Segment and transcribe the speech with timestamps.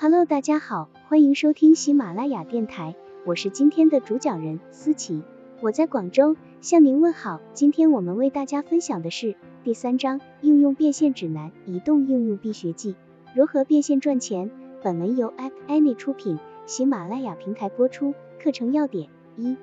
[0.00, 2.94] Hello，大家好，欢迎收听喜马拉雅电台，
[3.26, 5.24] 我是今天的主讲人思琪，
[5.60, 7.40] 我在广州向您问好。
[7.52, 9.34] 今天我们为大家分享的是
[9.64, 12.94] 第三章应用变现指南，移动应用必学记，
[13.34, 14.52] 如何变现赚钱。
[14.84, 18.14] 本文由 App Annie 出品，喜马拉雅平台播出。
[18.40, 19.56] 课程要点：一、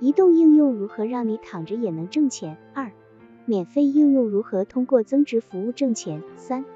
[0.00, 2.58] 移动应用如何让你躺着也能挣钱？
[2.74, 2.92] 二、
[3.46, 6.22] 免费应用如何通过增值服务挣钱？
[6.36, 6.66] 三、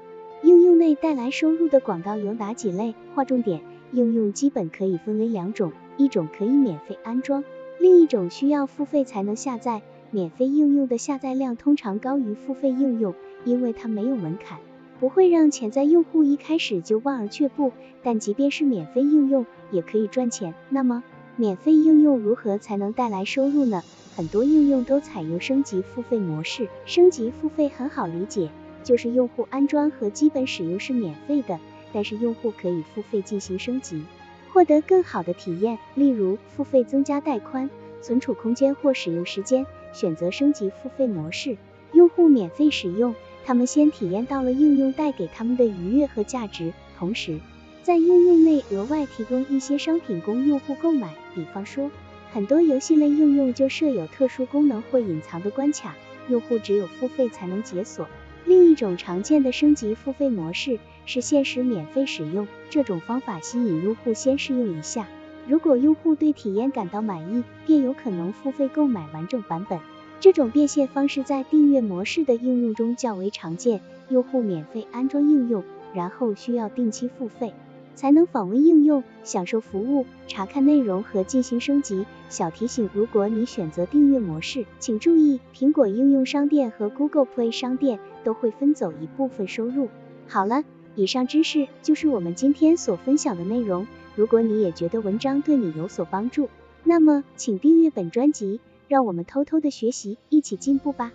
[0.43, 2.95] 应用内带来收入的广告有哪几类？
[3.15, 3.61] 划重点：
[3.93, 7.45] 应用基本可以分为两种，一种可以免费安装，
[7.79, 9.81] 另一种需要付费才能下载。
[10.11, 14.59] 免费应用的下载量通常高于付费应用，因为它没有门槛，
[14.99, 17.71] 不会让潜在用户一开始就望而却步。
[18.03, 20.53] 但即便是免费应用，也可以赚钱。
[20.69, 21.03] 那么，
[21.37, 23.81] 免费应用如何才能带来收入呢？
[24.15, 26.67] 很多应用都采用升级付费模式。
[26.85, 28.49] 升级付费很好理解，
[28.83, 31.59] 就是用户安装和基本使用是免费的，
[31.91, 34.03] 但是用户可以付费进行升级，
[34.51, 35.79] 获得更好的体验。
[35.95, 37.69] 例如，付费增加带宽、
[38.01, 41.57] 存储空间或使用时间，选择升级付费模式。
[41.93, 47.39] 用户免费使用，他们先体验到了应用带给他们的愉悦和价值，同时。
[47.83, 51.91] 在应用内额外提供一些商品供用户购买，比方说，
[52.31, 55.93] 很多游戏类应用就设有特殊功能或隐藏的关卡，
[56.29, 58.07] 用户只有付费才能解锁。
[58.45, 65.07] 另一种常见的升级付费模式是限时免费使用，这种方法吸引用户先试用一下，
[65.47, 69.79] 如果用户对体验感到满意，便有可能付费购买完整版本。
[70.19, 75.63] 这种变现方式在订阅模式的应用中较为常见，用户免费安装应用，
[75.93, 77.53] 然后需要定期付费。
[77.95, 82.05] 才能访问应用、享受服务、查看内容和进行升级。
[82.29, 89.89] 小提醒：如果你选择订阅模式，请注意，苹果应用商店和 Google Play 商店都会分走一部分收入。
[90.27, 90.63] 好了，
[90.95, 93.85] 以上知识就是我们今天所分享的内容。
[94.15, 96.49] 如果你也觉得文章对你有所帮助，
[96.83, 101.11] 那么请订阅本专辑，让我们偷偷的学习，一起进步吧。